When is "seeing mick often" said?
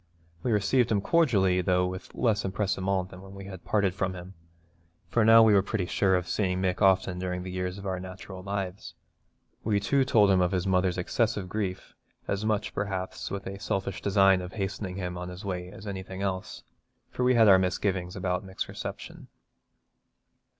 6.27-7.19